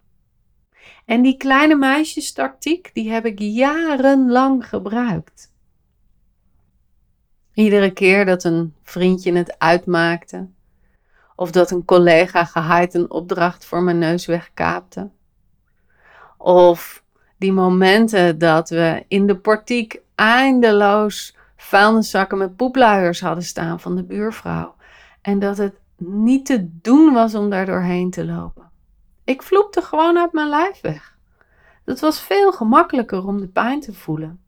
En 1.04 1.22
die 1.22 1.36
kleine 1.36 1.76
meisjestactiek, 1.76 2.90
die 2.94 3.10
heb 3.10 3.26
ik 3.26 3.38
jarenlang 3.38 4.68
gebruikt. 4.68 5.52
Iedere 7.54 7.90
keer 7.90 8.24
dat 8.24 8.44
een 8.44 8.74
vriendje 8.82 9.32
het 9.32 9.58
uitmaakte, 9.58 10.48
of 11.36 11.50
dat 11.50 11.70
een 11.70 11.84
collega 11.84 12.44
gehaaid 12.44 12.94
een 12.94 13.10
opdracht 13.10 13.64
voor 13.64 13.82
mijn 13.82 13.98
neus 13.98 14.26
wegkaapte, 14.26 15.10
of 16.38 17.02
die 17.36 17.52
momenten 17.52 18.38
dat 18.38 18.68
we 18.68 19.04
in 19.08 19.26
de 19.26 19.36
portiek 19.36 20.00
eindeloos 20.14 21.36
vuilniszakken 21.56 22.38
met 22.38 22.56
poepluiers 22.56 23.20
hadden 23.20 23.44
staan 23.44 23.80
van 23.80 23.96
de 23.96 24.02
buurvrouw. 24.02 24.74
En 25.22 25.38
dat 25.38 25.56
het 25.56 25.74
niet 25.96 26.46
te 26.46 26.68
doen 26.80 27.12
was 27.12 27.34
om 27.34 27.50
daar 27.50 27.66
doorheen 27.66 28.10
te 28.10 28.24
lopen. 28.24 28.70
Ik 29.24 29.42
vloepte 29.42 29.82
gewoon 29.82 30.18
uit 30.18 30.32
mijn 30.32 30.48
lijf 30.48 30.80
weg. 30.80 31.16
Het 31.84 32.00
was 32.00 32.20
veel 32.20 32.52
gemakkelijker 32.52 33.26
om 33.26 33.40
de 33.40 33.48
pijn 33.48 33.80
te 33.80 33.92
voelen. 33.92 34.43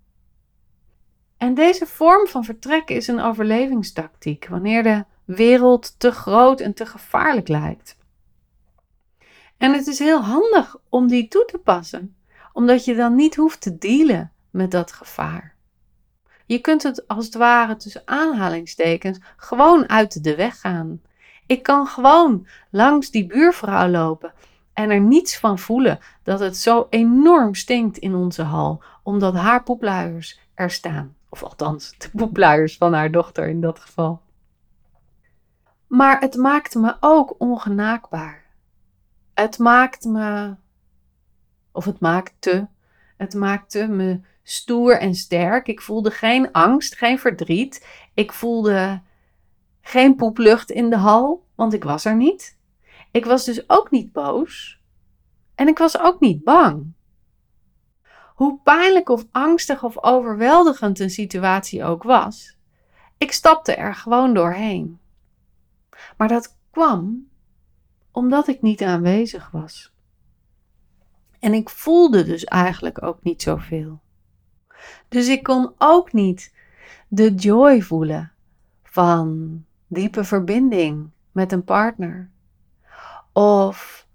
En 1.38 1.54
deze 1.54 1.86
vorm 1.86 2.26
van 2.26 2.44
vertrekken 2.44 2.96
is 2.96 3.06
een 3.06 3.20
overlevingstactiek 3.20 4.46
wanneer 4.48 4.82
de 4.82 5.04
wereld 5.24 5.94
te 5.98 6.10
groot 6.10 6.60
en 6.60 6.74
te 6.74 6.86
gevaarlijk 6.86 7.48
lijkt. 7.48 7.96
En 9.56 9.72
het 9.72 9.86
is 9.86 9.98
heel 9.98 10.20
handig 10.20 10.76
om 10.88 11.08
die 11.08 11.28
toe 11.28 11.44
te 11.44 11.58
passen, 11.58 12.16
omdat 12.52 12.84
je 12.84 12.94
dan 12.94 13.14
niet 13.14 13.36
hoeft 13.36 13.60
te 13.60 13.78
dealen 13.78 14.32
met 14.50 14.70
dat 14.70 14.92
gevaar. 14.92 15.54
Je 16.46 16.58
kunt 16.58 16.82
het 16.82 17.08
als 17.08 17.24
het 17.24 17.34
ware 17.34 17.76
tussen 17.76 18.02
aanhalingstekens 18.04 19.18
gewoon 19.36 19.88
uit 19.88 20.24
de 20.24 20.34
weg 20.34 20.60
gaan. 20.60 21.00
Ik 21.46 21.62
kan 21.62 21.86
gewoon 21.86 22.46
langs 22.70 23.10
die 23.10 23.26
buurvrouw 23.26 23.88
lopen 23.88 24.32
en 24.72 24.90
er 24.90 25.00
niets 25.00 25.38
van 25.38 25.58
voelen 25.58 25.98
dat 26.22 26.40
het 26.40 26.56
zo 26.56 26.86
enorm 26.90 27.54
stinkt 27.54 27.98
in 27.98 28.14
onze 28.14 28.42
hal, 28.42 28.82
omdat 29.02 29.34
haar 29.34 29.62
poepluiers 29.62 30.40
er 30.54 30.70
staan. 30.70 31.15
Of 31.36 31.42
althans, 31.42 31.94
de 31.98 32.10
poepluiers 32.10 32.76
van 32.76 32.92
haar 32.92 33.10
dochter 33.10 33.48
in 33.48 33.60
dat 33.60 33.78
geval. 33.78 34.20
Maar 35.86 36.20
het 36.20 36.34
maakt 36.34 36.74
me 36.74 36.96
ook 37.00 37.34
ongenaakbaar. 37.38 38.44
Het 39.34 39.58
maakt 39.58 40.04
me 40.04 40.54
Of 41.72 41.84
het 41.84 42.00
maakte. 42.00 42.68
Het 43.16 43.34
maakte 43.34 43.86
me 43.86 44.20
stoer 44.42 44.98
en 44.98 45.14
sterk. 45.14 45.68
Ik 45.68 45.80
voelde 45.80 46.10
geen 46.10 46.52
angst, 46.52 46.96
geen 46.96 47.18
verdriet. 47.18 47.86
Ik 48.14 48.32
voelde 48.32 49.00
geen 49.80 50.14
poeplucht 50.14 50.70
in 50.70 50.90
de 50.90 50.96
hal, 50.96 51.46
want 51.54 51.72
ik 51.72 51.84
was 51.84 52.04
er 52.04 52.16
niet. 52.16 52.58
Ik 53.10 53.24
was 53.24 53.44
dus 53.44 53.68
ook 53.68 53.90
niet 53.90 54.12
boos. 54.12 54.80
En 55.54 55.68
ik 55.68 55.78
was 55.78 55.98
ook 55.98 56.20
niet 56.20 56.44
bang. 56.44 56.95
Hoe 58.36 58.58
pijnlijk 58.62 59.08
of 59.08 59.26
angstig 59.30 59.82
of 59.82 60.02
overweldigend 60.02 61.00
een 61.00 61.10
situatie 61.10 61.84
ook 61.84 62.02
was, 62.02 62.56
ik 63.18 63.32
stapte 63.32 63.74
er 63.74 63.94
gewoon 63.94 64.34
doorheen. 64.34 64.98
Maar 66.16 66.28
dat 66.28 66.56
kwam 66.70 67.28
omdat 68.10 68.48
ik 68.48 68.62
niet 68.62 68.82
aanwezig 68.82 69.50
was. 69.50 69.92
En 71.38 71.52
ik 71.54 71.68
voelde 71.70 72.24
dus 72.24 72.44
eigenlijk 72.44 73.02
ook 73.02 73.22
niet 73.22 73.42
zoveel. 73.42 74.00
Dus 75.08 75.28
ik 75.28 75.42
kon 75.42 75.72
ook 75.78 76.12
niet 76.12 76.54
de 77.08 77.34
joy 77.34 77.82
voelen 77.82 78.32
van 78.82 79.64
diepe 79.86 80.24
verbinding 80.24 81.10
met 81.32 81.52
een 81.52 81.64
partner. 81.64 82.30
Of 83.32 84.06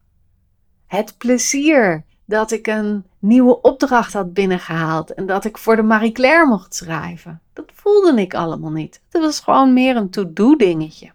het 0.88 1.18
plezier 1.18 2.06
dat 2.32 2.52
ik 2.52 2.68
een 2.68 3.06
nieuwe 3.20 3.62
opdracht 3.62 4.14
had 4.14 4.34
binnengehaald 4.34 5.14
en 5.14 5.26
dat 5.26 5.46
ik 5.46 5.58
voor 5.58 5.76
de 5.76 5.84
Marie 5.84 6.12
Claire 6.12 6.48
mocht 6.48 6.76
schrijven. 6.76 7.42
Dat 7.54 7.72
voelde 7.74 8.22
ik 8.22 8.34
allemaal 8.34 8.72
niet. 8.72 9.02
Het 9.10 9.22
was 9.22 9.40
gewoon 9.40 9.74
meer 9.74 9.96
een 9.96 10.10
to-do 10.10 10.56
dingetje. 10.56 11.12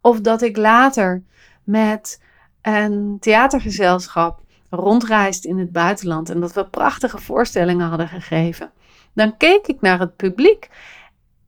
Of 0.00 0.20
dat 0.20 0.42
ik 0.42 0.56
later 0.56 1.22
met 1.64 2.20
een 2.62 3.16
theatergezelschap 3.20 4.40
rondreist 4.70 5.44
in 5.44 5.58
het 5.58 5.72
buitenland 5.72 6.30
en 6.30 6.40
dat 6.40 6.52
we 6.52 6.64
prachtige 6.64 7.18
voorstellingen 7.18 7.88
hadden 7.88 8.08
gegeven. 8.08 8.70
Dan 9.12 9.36
keek 9.36 9.66
ik 9.66 9.80
naar 9.80 9.98
het 9.98 10.16
publiek 10.16 10.70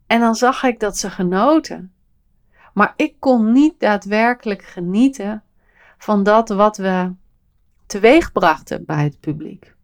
en 0.07 0.21
dan 0.21 0.35
zag 0.35 0.62
ik 0.62 0.81
dat 0.81 0.99
ze 0.99 1.11
genoten. 1.11 1.93
Maar 2.75 2.93
ik 2.97 3.14
kon 3.19 3.52
niet 3.52 3.81
daadwerkelijk 3.81 4.62
genieten 4.62 5.43
van 5.99 6.23
dat 6.23 6.49
wat 6.49 6.76
we 6.76 7.12
teweeg 7.86 8.32
brachten 8.32 8.84
bij 8.84 9.04
het 9.04 9.20
publiek. 9.20 9.74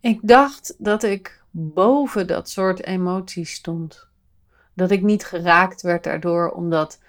Ik 0.00 0.18
dacht 0.22 0.74
dat 0.78 1.02
ik 1.02 1.44
boven 1.50 2.26
dat 2.26 2.48
soort 2.48 2.82
emoties 2.82 3.52
stond. 3.52 4.08
Dat 4.74 4.90
ik 4.90 5.02
niet 5.02 5.24
geraakt 5.24 5.82
werd 5.82 6.04
daardoor 6.04 6.50
omdat 6.50 7.00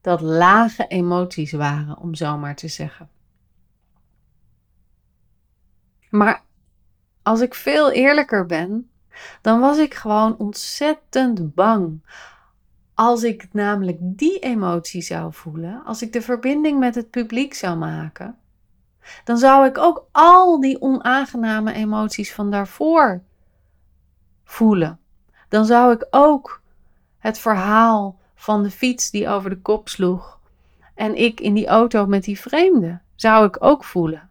dat 0.00 0.20
lage 0.20 0.86
emoties 0.86 1.52
waren, 1.52 1.98
om 1.98 2.14
zo 2.14 2.38
maar 2.38 2.56
te 2.56 2.68
zeggen. 2.68 3.08
Maar 6.10 6.44
als 7.22 7.40
ik 7.40 7.54
veel 7.54 7.92
eerlijker 7.92 8.46
ben, 8.46 8.90
dan 9.40 9.60
was 9.60 9.78
ik 9.78 9.94
gewoon 9.94 10.36
ontzettend 10.36 11.54
bang. 11.54 12.02
Als 13.00 13.22
ik 13.22 13.48
namelijk 13.52 13.98
die 14.00 14.38
emotie 14.38 15.02
zou 15.02 15.32
voelen, 15.32 15.84
als 15.84 16.02
ik 16.02 16.12
de 16.12 16.22
verbinding 16.22 16.78
met 16.78 16.94
het 16.94 17.10
publiek 17.10 17.54
zou 17.54 17.76
maken, 17.76 18.36
dan 19.24 19.38
zou 19.38 19.66
ik 19.66 19.78
ook 19.78 20.06
al 20.12 20.60
die 20.60 20.80
onaangename 20.80 21.72
emoties 21.72 22.34
van 22.34 22.50
daarvoor 22.50 23.22
voelen. 24.44 24.98
Dan 25.48 25.64
zou 25.64 25.92
ik 25.92 26.06
ook 26.10 26.62
het 27.18 27.38
verhaal 27.38 28.18
van 28.34 28.62
de 28.62 28.70
fiets 28.70 29.10
die 29.10 29.28
over 29.28 29.50
de 29.50 29.60
kop 29.60 29.88
sloeg 29.88 30.38
en 30.94 31.14
ik 31.14 31.40
in 31.40 31.54
die 31.54 31.66
auto 31.66 32.06
met 32.06 32.24
die 32.24 32.40
vreemde, 32.40 33.00
zou 33.14 33.46
ik 33.46 33.56
ook 33.64 33.84
voelen. 33.84 34.30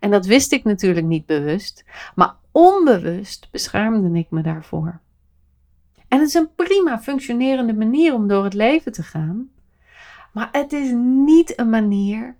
En 0.00 0.10
dat 0.10 0.26
wist 0.26 0.52
ik 0.52 0.64
natuurlijk 0.64 1.06
niet 1.06 1.26
bewust, 1.26 1.84
maar 2.14 2.34
onbewust 2.50 3.48
beschermde 3.50 4.18
ik 4.18 4.30
me 4.30 4.42
daarvoor. 4.42 5.00
En 6.08 6.18
het 6.18 6.28
is 6.28 6.34
een 6.34 6.54
prima 6.54 6.98
functionerende 6.98 7.74
manier 7.74 8.14
om 8.14 8.28
door 8.28 8.44
het 8.44 8.54
leven 8.54 8.92
te 8.92 9.02
gaan, 9.02 9.50
maar 10.32 10.48
het 10.52 10.72
is 10.72 10.90
niet 10.94 11.58
een 11.58 11.70
manier 11.70 12.36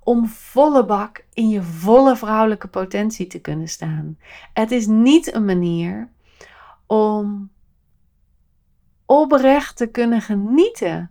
om 0.00 0.26
volle 0.26 0.84
bak 0.84 1.24
in 1.32 1.48
je 1.48 1.62
volle 1.62 2.16
vrouwelijke 2.16 2.68
potentie 2.68 3.26
te 3.26 3.40
kunnen 3.40 3.68
staan. 3.68 4.18
Het 4.52 4.70
is 4.70 4.86
niet 4.86 5.34
een 5.34 5.44
manier 5.44 6.10
om 6.86 7.50
oprecht 9.06 9.76
te 9.76 9.86
kunnen 9.86 10.20
genieten 10.20 11.10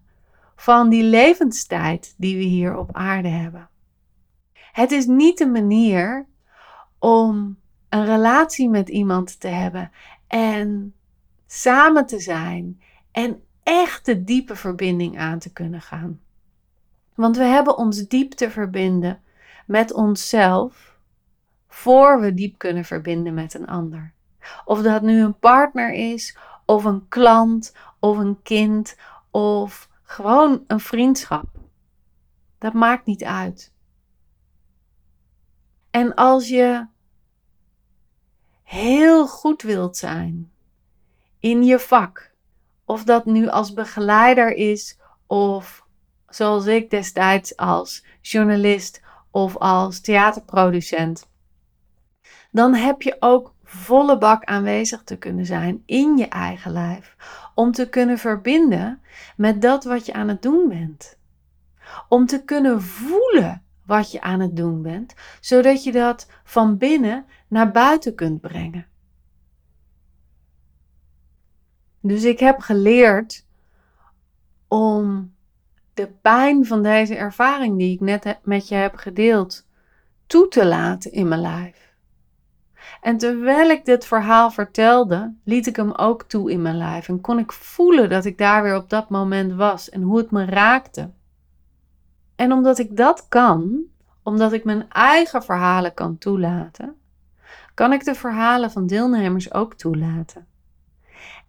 van 0.56 0.90
die 0.90 1.04
levenstijd 1.04 2.14
die 2.18 2.38
we 2.38 2.44
hier 2.44 2.78
op 2.78 2.90
aarde 2.96 3.28
hebben. 3.28 3.70
Het 4.72 4.92
is 4.92 5.06
niet 5.06 5.40
een 5.40 5.52
manier 5.52 6.26
om 7.00 7.58
een 7.90 8.06
relatie 8.06 8.70
met 8.70 8.90
iemand 8.90 9.40
te 9.40 9.48
hebben 9.48 9.92
en 10.28 10.94
samen 11.52 12.06
te 12.06 12.20
zijn 12.20 12.82
en 13.12 13.44
echt 13.64 14.06
de 14.06 14.24
diepe 14.24 14.56
verbinding 14.56 15.20
aan 15.20 15.40
te 15.40 15.54
kunnen 15.54 15.82
gaan. 15.82 16.22
Want 17.16 17.38
we 17.38 17.44
hebben 17.44 17.78
ons 17.78 18.08
diep 18.08 18.32
te 18.32 18.50
verbinden 18.50 19.22
met 19.66 19.94
onszelf 19.94 20.98
voor 21.68 22.20
we 22.20 22.34
diep 22.34 22.58
kunnen 22.58 22.86
verbinden 22.86 23.34
met 23.34 23.54
een 23.54 23.68
ander. 23.68 24.14
Of 24.66 24.82
dat 24.82 25.02
nu 25.02 25.22
een 25.22 25.40
partner 25.40 25.94
is, 25.94 26.38
of 26.66 26.84
een 26.84 27.08
klant, 27.08 27.76
of 28.00 28.18
een 28.18 28.42
kind, 28.42 28.98
of 29.32 29.90
gewoon 30.04 30.64
een 30.68 30.80
vriendschap. 30.80 31.48
Dat 32.58 32.74
maakt 32.74 33.06
niet 33.06 33.24
uit. 33.24 33.74
En 35.90 36.16
als 36.16 36.48
je 36.48 36.88
heel 38.64 39.28
goed 39.28 39.62
wilt 39.62 39.98
zijn 39.98 40.52
in 41.40 41.64
je 41.64 41.80
vak, 41.80 42.32
of 42.86 43.04
dat 43.04 43.26
nu 43.26 43.48
als 43.48 43.74
begeleider 43.74 44.54
is, 44.56 44.98
of 45.28 45.86
zoals 46.28 46.66
ik 46.66 46.90
destijds 46.90 47.58
als 47.58 48.06
journalist 48.22 49.02
of 49.32 49.58
als 49.58 50.02
theaterproducent, 50.02 51.28
dan 52.52 52.74
heb 52.74 53.02
je 53.02 53.16
ook 53.20 53.54
volle 53.64 54.18
bak 54.18 54.44
aanwezig 54.44 55.04
te 55.04 55.18
kunnen 55.18 55.46
zijn 55.46 55.84
in 55.86 56.18
je 56.18 56.28
eigen 56.28 56.72
lijf. 56.72 57.16
Om 57.56 57.72
te 57.72 57.90
kunnen 57.90 58.18
verbinden 58.18 59.02
met 59.36 59.62
dat 59.62 59.84
wat 59.84 60.06
je 60.06 60.14
aan 60.14 60.28
het 60.28 60.42
doen 60.42 60.70
bent. 60.70 61.18
Om 62.08 62.26
te 62.26 62.44
kunnen 62.44 62.82
voelen 62.82 63.64
wat 63.86 64.12
je 64.12 64.22
aan 64.22 64.40
het 64.40 64.56
doen 64.56 64.82
bent, 64.82 65.14
zodat 65.40 65.84
je 65.84 65.92
dat 65.92 66.28
van 66.44 66.78
binnen 66.78 67.26
naar 67.48 67.72
buiten 67.72 68.16
kunt 68.16 68.42
brengen. 68.42 68.89
Dus 72.02 72.24
ik 72.24 72.40
heb 72.40 72.60
geleerd 72.60 73.46
om 74.68 75.34
de 75.94 76.08
pijn 76.22 76.66
van 76.66 76.84
deze 76.84 77.16
ervaring 77.16 77.78
die 77.78 77.94
ik 77.94 78.00
net 78.00 78.40
met 78.44 78.68
je 78.68 78.76
heb 78.76 78.96
gedeeld 78.96 79.68
toe 80.28 80.48
te 80.48 80.66
laten 80.66 81.12
in 81.12 81.28
mijn 81.28 81.42
lijf. 81.42 81.90
En 83.02 83.18
terwijl 83.18 83.70
ik 83.70 83.86
dit 83.86 84.06
verhaal 84.06 84.52
vertelde, 84.52 85.34
liet 85.44 85.68
ik 85.68 85.76
hem 85.76 85.92
ook 85.92 86.24
toe 86.24 86.52
in 86.52 86.62
mijn 86.62 86.78
lijf 86.78 87.08
en 87.08 87.22
kon 87.22 87.40
ik 87.40 87.52
voelen 87.52 88.10
dat 88.10 88.26
ik 88.26 88.38
daar 88.38 88.64
weer 88.64 88.76
op 88.76 88.90
dat 88.90 89.10
moment 89.10 89.54
was 89.54 89.90
en 89.90 90.02
hoe 90.02 90.18
het 90.18 90.32
me 90.32 90.46
raakte. 90.46 91.10
En 92.36 92.52
omdat 92.52 92.80
ik 92.80 92.98
dat 92.98 93.26
kan, 93.28 93.84
omdat 94.24 94.54
ik 94.54 94.64
mijn 94.64 94.90
eigen 94.90 95.44
verhalen 95.44 95.94
kan 95.94 96.18
toelaten, 96.18 96.96
kan 97.74 97.94
ik 97.94 98.06
de 98.06 98.16
verhalen 98.16 98.72
van 98.72 98.88
deelnemers 98.88 99.54
ook 99.54 99.74
toelaten. 99.74 100.48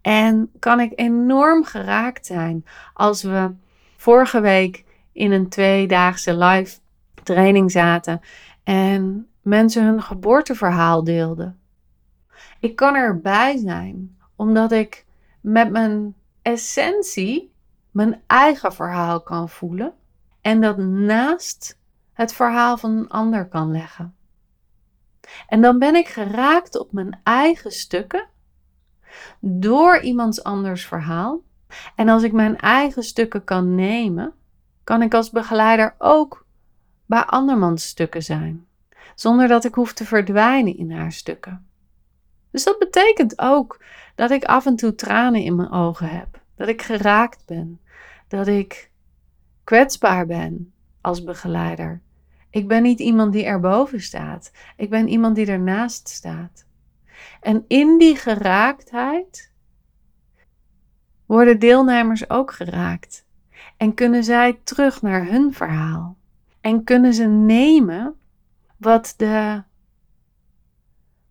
En 0.00 0.50
kan 0.58 0.80
ik 0.80 0.92
enorm 0.94 1.64
geraakt 1.64 2.26
zijn 2.26 2.64
als 2.94 3.22
we 3.22 3.54
vorige 3.96 4.40
week 4.40 4.84
in 5.12 5.32
een 5.32 5.48
tweedaagse 5.48 6.36
live 6.36 6.78
training 7.22 7.70
zaten 7.70 8.20
en 8.64 9.28
mensen 9.42 9.84
hun 9.84 10.02
geboorteverhaal 10.02 11.04
deelden. 11.04 11.58
Ik 12.60 12.76
kan 12.76 12.94
erbij 12.94 13.58
zijn 13.58 14.18
omdat 14.36 14.72
ik 14.72 15.06
met 15.40 15.70
mijn 15.70 16.14
essentie 16.42 17.52
mijn 17.90 18.22
eigen 18.26 18.72
verhaal 18.72 19.22
kan 19.22 19.48
voelen 19.48 19.94
en 20.40 20.60
dat 20.60 20.76
naast 20.78 21.78
het 22.12 22.32
verhaal 22.32 22.76
van 22.76 22.90
een 22.90 23.08
ander 23.08 23.48
kan 23.48 23.70
leggen. 23.70 24.14
En 25.46 25.60
dan 25.60 25.78
ben 25.78 25.94
ik 25.94 26.08
geraakt 26.08 26.78
op 26.78 26.92
mijn 26.92 27.20
eigen 27.22 27.70
stukken 27.70 28.28
door 29.40 30.00
iemands 30.00 30.42
anders 30.42 30.86
verhaal. 30.86 31.40
En 31.96 32.08
als 32.08 32.22
ik 32.22 32.32
mijn 32.32 32.58
eigen 32.58 33.02
stukken 33.02 33.44
kan 33.44 33.74
nemen, 33.74 34.32
kan 34.84 35.02
ik 35.02 35.14
als 35.14 35.30
begeleider 35.30 35.94
ook 35.98 36.46
bij 37.06 37.24
andermans 37.24 37.86
stukken 37.86 38.22
zijn, 38.22 38.66
zonder 39.14 39.48
dat 39.48 39.64
ik 39.64 39.74
hoef 39.74 39.92
te 39.92 40.04
verdwijnen 40.04 40.76
in 40.76 40.92
haar 40.92 41.12
stukken. 41.12 41.66
Dus 42.50 42.64
dat 42.64 42.78
betekent 42.78 43.38
ook 43.38 43.82
dat 44.14 44.30
ik 44.30 44.44
af 44.44 44.66
en 44.66 44.76
toe 44.76 44.94
tranen 44.94 45.42
in 45.42 45.56
mijn 45.56 45.70
ogen 45.70 46.08
heb, 46.08 46.40
dat 46.56 46.68
ik 46.68 46.82
geraakt 46.82 47.46
ben, 47.46 47.80
dat 48.28 48.46
ik 48.46 48.90
kwetsbaar 49.64 50.26
ben 50.26 50.72
als 51.00 51.24
begeleider 51.24 52.02
Ik 52.50 52.68
ben 52.68 52.82
niet 52.82 53.00
iemand 53.00 53.32
die 53.32 53.44
erboven 53.44 54.00
staat. 54.00 54.52
Ik 54.76 54.90
ben 54.90 55.08
iemand 55.08 55.36
die 55.36 55.46
ernaast 55.46 56.08
staat. 56.08 56.66
En 57.40 57.64
in 57.68 57.98
die 57.98 58.16
geraaktheid 58.16 59.52
worden 61.26 61.58
deelnemers 61.58 62.30
ook 62.30 62.52
geraakt. 62.52 63.26
En 63.76 63.94
kunnen 63.94 64.24
zij 64.24 64.60
terug 64.64 65.02
naar 65.02 65.26
hun 65.26 65.54
verhaal. 65.54 66.16
En 66.60 66.84
kunnen 66.84 67.14
ze 67.14 67.24
nemen 67.24 68.14
wat 68.76 69.14
de 69.16 69.62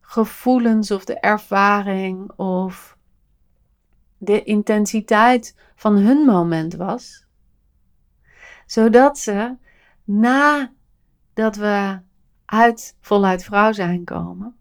gevoelens 0.02 0.91
of 0.91 1.06
de 1.06 1.19
ervaring 1.19 2.32
of 2.36 2.97
de 4.17 4.43
intensiteit 4.43 5.56
van 5.75 5.95
hun 5.95 6.25
moment 6.25 6.73
was. 6.73 7.28
Zodat 8.65 9.17
ze 9.17 9.56
nadat 10.04 11.56
we 11.56 11.99
uit 12.45 12.97
voluit 13.02 13.43
vrouw 13.43 13.71
zijn 13.71 14.04
komen, 14.04 14.59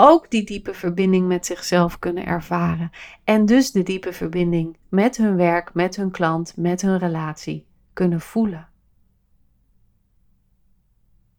ook 0.00 0.30
die 0.30 0.44
diepe 0.44 0.74
verbinding 0.74 1.26
met 1.26 1.46
zichzelf 1.46 1.98
kunnen 1.98 2.26
ervaren. 2.26 2.90
En 3.24 3.46
dus 3.46 3.72
de 3.72 3.82
diepe 3.82 4.12
verbinding 4.12 4.76
met 4.88 5.16
hun 5.16 5.36
werk, 5.36 5.74
met 5.74 5.96
hun 5.96 6.10
klant, 6.10 6.56
met 6.56 6.82
hun 6.82 6.98
relatie 6.98 7.66
kunnen 7.92 8.20
voelen. 8.20 8.68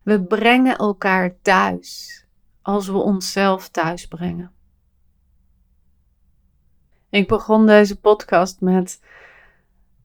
We 0.04 0.24
brengen 0.24 0.78
elkaar 0.78 1.36
thuis 1.42 2.26
als 2.62 2.88
we 2.88 2.98
onszelf 2.98 3.70
thuis 3.70 4.08
brengen. 4.08 4.52
Ik 7.10 7.28
begon 7.28 7.66
deze 7.66 8.00
podcast 8.00 8.62
met 8.62 9.02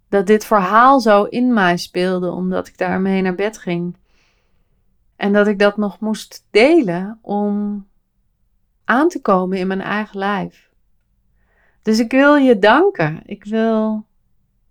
dat 0.08 0.26
dit 0.26 0.44
verhaal 0.44 1.00
zo 1.00 1.24
in 1.24 1.52
mij 1.52 1.76
speelde, 1.76 2.30
omdat 2.30 2.68
ik 2.68 2.78
daarmee 2.78 3.22
naar 3.22 3.34
bed 3.34 3.58
ging. 3.58 3.96
En 5.16 5.32
dat 5.32 5.46
ik 5.46 5.58
dat 5.58 5.76
nog 5.76 6.00
moest 6.00 6.46
delen 6.50 7.18
om 7.22 7.86
aan 8.86 9.08
te 9.08 9.20
komen 9.20 9.58
in 9.58 9.66
mijn 9.66 9.80
eigen 9.80 10.18
lijf. 10.18 10.70
Dus 11.82 11.98
ik 11.98 12.10
wil 12.10 12.34
je 12.34 12.58
danken. 12.58 13.22
Ik 13.24 13.44
wil 13.44 14.06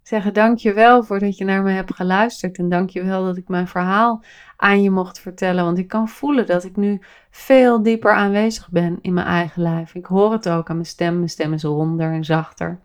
zeggen 0.03 0.33
dank 0.33 0.57
je 0.57 0.73
wel 0.73 1.03
voor 1.03 1.19
dat 1.19 1.37
je 1.37 1.45
naar 1.45 1.63
me 1.63 1.71
hebt 1.71 1.95
geluisterd. 1.95 2.57
En 2.57 2.69
dank 2.69 2.89
je 2.89 3.03
wel 3.03 3.25
dat 3.25 3.37
ik 3.37 3.47
mijn 3.47 3.67
verhaal 3.67 4.23
aan 4.57 4.83
je 4.83 4.89
mocht 4.89 5.19
vertellen. 5.19 5.63
Want 5.63 5.77
ik 5.77 5.87
kan 5.87 6.07
voelen 6.07 6.45
dat 6.45 6.63
ik 6.63 6.75
nu 6.75 6.99
veel 7.29 7.83
dieper 7.83 8.13
aanwezig 8.13 8.69
ben 8.69 8.97
in 9.01 9.13
mijn 9.13 9.27
eigen 9.27 9.61
lijf. 9.61 9.95
Ik 9.95 10.05
hoor 10.05 10.31
het 10.31 10.49
ook 10.49 10.69
aan 10.69 10.75
mijn 10.75 10.87
stem. 10.87 11.15
Mijn 11.15 11.29
stem 11.29 11.53
is 11.53 11.63
ronder 11.63 12.11
en 12.11 12.25
zachter. 12.25 12.79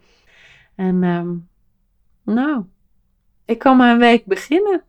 En 0.75 1.03
ehm, 1.03 1.35
nou, 2.35 2.65
ik 3.45 3.59
kan 3.59 3.77
mijn 3.77 3.99
week 3.99 4.25
beginnen. 4.25 4.83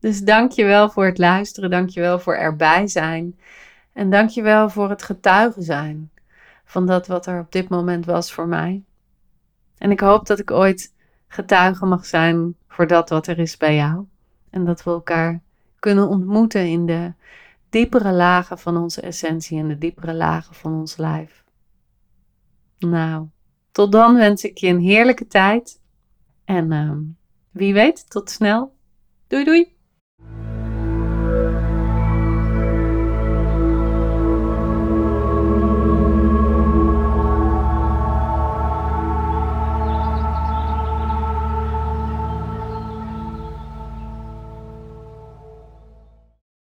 Dus 0.00 0.20
dank 0.20 0.52
je 0.52 0.64
wel 0.64 0.90
voor 0.90 1.04
het 1.04 1.18
luisteren. 1.18 1.70
Dank 1.70 1.88
je 1.88 2.00
wel 2.00 2.18
voor 2.18 2.34
erbij 2.34 2.86
zijn. 2.86 3.38
En 3.98 4.10
dank 4.10 4.28
je 4.30 4.42
wel 4.42 4.70
voor 4.70 4.88
het 4.88 5.02
getuigen 5.02 5.62
zijn 5.62 6.10
van 6.64 6.86
dat 6.86 7.06
wat 7.06 7.26
er 7.26 7.40
op 7.40 7.52
dit 7.52 7.68
moment 7.68 8.04
was 8.04 8.32
voor 8.32 8.48
mij. 8.48 8.82
En 9.78 9.90
ik 9.90 10.00
hoop 10.00 10.26
dat 10.26 10.38
ik 10.38 10.50
ooit 10.50 10.94
getuige 11.28 11.86
mag 11.86 12.06
zijn 12.06 12.54
voor 12.68 12.86
dat 12.86 13.08
wat 13.08 13.26
er 13.26 13.38
is 13.38 13.56
bij 13.56 13.76
jou. 13.76 14.04
En 14.50 14.64
dat 14.64 14.84
we 14.84 14.90
elkaar 14.90 15.40
kunnen 15.78 16.08
ontmoeten 16.08 16.66
in 16.66 16.86
de 16.86 17.12
diepere 17.70 18.12
lagen 18.12 18.58
van 18.58 18.76
onze 18.76 19.00
essentie 19.00 19.58
en 19.58 19.68
de 19.68 19.78
diepere 19.78 20.14
lagen 20.14 20.54
van 20.54 20.72
ons 20.72 20.96
lijf. 20.96 21.44
Nou, 22.78 23.26
tot 23.72 23.92
dan 23.92 24.16
wens 24.16 24.44
ik 24.44 24.58
je 24.58 24.68
een 24.68 24.80
heerlijke 24.80 25.26
tijd. 25.26 25.80
En 26.44 26.72
uh, 26.72 26.92
wie 27.50 27.74
weet, 27.74 28.10
tot 28.10 28.30
snel. 28.30 28.74
Doei 29.26 29.44
doei! 29.44 29.77